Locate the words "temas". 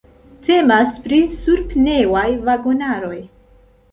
0.45-0.95